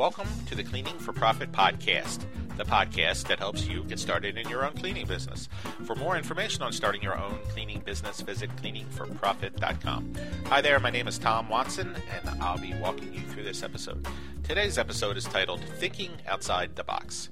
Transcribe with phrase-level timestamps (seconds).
[0.00, 2.24] Welcome to the Cleaning for Profit podcast,
[2.56, 5.46] the podcast that helps you get started in your own cleaning business.
[5.84, 10.14] For more information on starting your own cleaning business, visit cleaningforprofit.com.
[10.46, 14.08] Hi there, my name is Tom Watson, and I'll be walking you through this episode.
[14.42, 17.28] Today's episode is titled Thinking Outside the Box.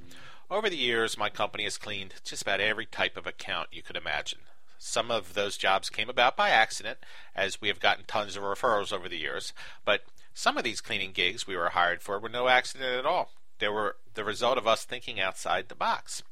[0.51, 3.97] Over the years, my company has cleaned just about every type of account you could
[3.97, 4.41] imagine.
[4.77, 6.99] Some of those jobs came about by accident,
[7.35, 9.55] as we have gotten tons of referrals over the years,
[9.87, 10.03] but
[10.39, 13.33] some of these cleaning gigs we were hired for were no accident at all.
[13.59, 16.23] They were the result of us thinking outside the box.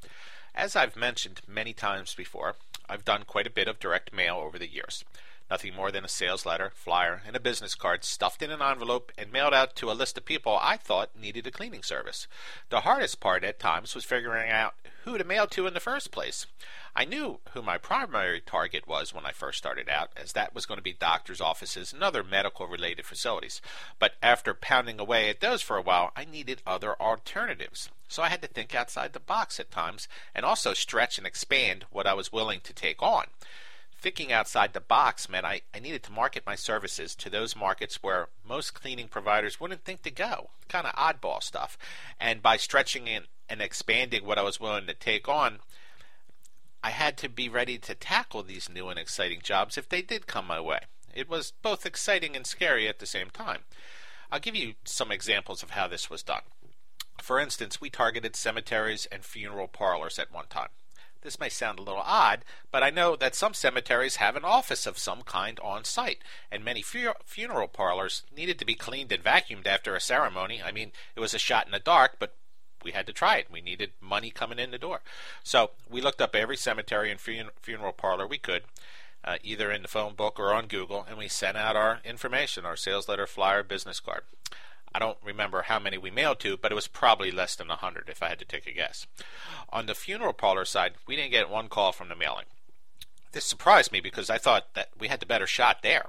[0.54, 2.54] As I've mentioned many times before,
[2.88, 5.04] I've done quite a bit of direct mail over the years.
[5.48, 9.12] Nothing more than a sales letter, flyer, and a business card stuffed in an envelope
[9.16, 12.26] and mailed out to a list of people I thought needed a cleaning service.
[12.68, 16.10] The hardest part at times was figuring out who to mail to in the first
[16.10, 16.46] place.
[16.96, 20.66] I knew who my primary target was when I first started out, as that was
[20.66, 23.60] going to be doctors' offices and other medical related facilities.
[24.00, 27.88] But after pounding away at those for a while, I needed other alternatives.
[28.08, 31.84] So I had to think outside the box at times and also stretch and expand
[31.92, 33.26] what I was willing to take on.
[33.98, 38.02] Thinking outside the box meant I, I needed to market my services to those markets
[38.02, 40.50] where most cleaning providers wouldn't think to go.
[40.68, 41.78] Kind of oddball stuff.
[42.20, 45.60] And by stretching and, and expanding what I was willing to take on,
[46.84, 50.26] I had to be ready to tackle these new and exciting jobs if they did
[50.26, 50.80] come my way.
[51.14, 53.60] It was both exciting and scary at the same time.
[54.30, 56.42] I'll give you some examples of how this was done.
[57.22, 60.68] For instance, we targeted cemeteries and funeral parlors at one time.
[61.22, 64.86] This may sound a little odd, but I know that some cemeteries have an office
[64.86, 66.18] of some kind on site,
[66.52, 70.62] and many fu- funeral parlors needed to be cleaned and vacuumed after a ceremony.
[70.62, 72.34] I mean, it was a shot in the dark, but
[72.84, 73.50] we had to try it.
[73.50, 75.00] We needed money coming in the door.
[75.42, 78.62] So we looked up every cemetery and fun- funeral parlor we could,
[79.24, 82.64] uh, either in the phone book or on Google, and we sent out our information,
[82.64, 84.22] our sales letter, flyer, business card.
[84.96, 87.76] I don't remember how many we mailed to, but it was probably less than a
[87.76, 89.06] 100 if I had to take a guess.
[89.68, 92.46] On the funeral parlor side, we didn't get one call from the mailing.
[93.32, 96.06] This surprised me because I thought that we had the better shot there.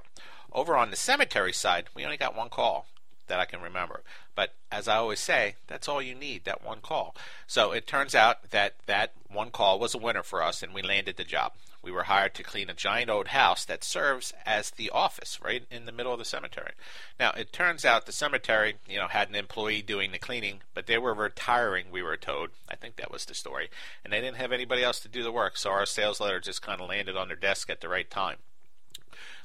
[0.54, 2.86] Over on the cemetery side, we only got one call
[3.28, 4.02] that I can remember.
[4.34, 7.14] But as I always say, that's all you need, that one call.
[7.46, 10.82] So it turns out that that one call was a winner for us and we
[10.82, 11.52] landed the job.
[11.80, 15.64] We were hired to clean a giant old house that serves as the office right
[15.70, 16.72] in the middle of the cemetery.
[17.20, 20.86] Now, it turns out the cemetery, you know, had an employee doing the cleaning, but
[20.86, 22.50] they were retiring, we were told.
[22.68, 23.70] I think that was the story.
[24.04, 26.62] And they didn't have anybody else to do the work, so our sales letter just
[26.62, 28.38] kind of landed on their desk at the right time.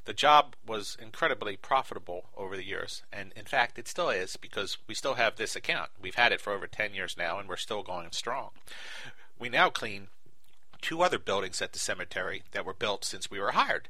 [0.05, 4.77] The job was incredibly profitable over the years, and in fact, it still is because
[4.87, 5.91] we still have this account.
[6.01, 8.49] We've had it for over 10 years now, and we're still going strong.
[9.39, 10.07] We now clean
[10.81, 13.87] two other buildings at the cemetery that were built since we were hired.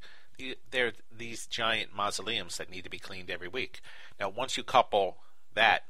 [0.70, 3.82] They're these giant mausoleums that need to be cleaned every week.
[4.20, 5.18] Now, once you couple
[5.56, 5.86] that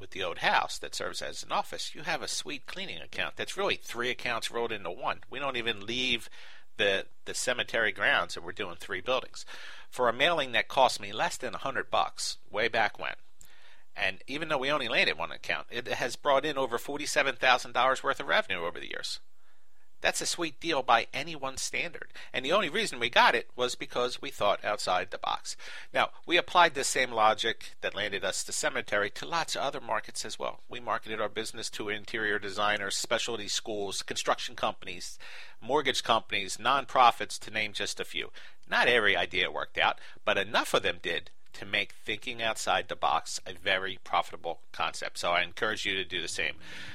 [0.00, 3.36] with the old house that serves as an office, you have a sweet cleaning account.
[3.36, 5.20] That's really three accounts rolled into one.
[5.30, 6.28] We don't even leave
[6.76, 9.46] the the cemetery grounds and we're doing three buildings
[9.90, 13.14] for a mailing that cost me less than a hundred bucks way back when.
[13.96, 17.72] And even though we only landed one account, it has brought in over forty-seven thousand
[17.72, 19.20] dollars worth of revenue over the years.
[20.04, 22.08] That's a sweet deal by anyone's standard.
[22.30, 25.56] And the only reason we got it was because we thought outside the box.
[25.94, 29.80] Now, we applied this same logic that landed us the cemetery to lots of other
[29.80, 30.60] markets as well.
[30.68, 35.18] We marketed our business to interior designers, specialty schools, construction companies,
[35.58, 38.30] mortgage companies, nonprofits, to name just a few.
[38.68, 42.96] Not every idea worked out, but enough of them did to make thinking outside the
[42.96, 45.18] box a very profitable concept.
[45.18, 46.54] So I encourage you to do the same.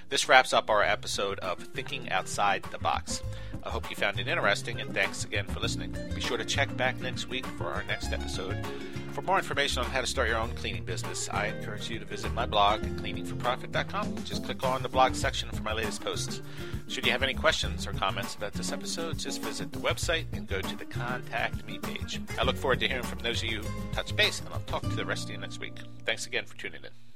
[0.10, 3.22] This wraps up our episode of Thinking Outside the Box.
[3.64, 5.96] I hope you found it interesting, and thanks again for listening.
[6.14, 8.66] Be sure to check back next week for our next episode.
[9.14, 12.06] For more information on how to start your own cleaning business, I encourage you to
[12.06, 14.24] visit my blog cleaningforprofit.com.
[14.24, 16.42] Just click on the blog section for my latest posts.
[16.88, 20.48] Should you have any questions or comments about this episode, just visit the website and
[20.48, 22.22] go to the Contact Me page.
[22.40, 24.84] I look forward to hearing from those of you who touch base, and I'll talk
[24.84, 25.76] to the rest of you next week.
[26.06, 27.09] Thanks again for tuning in.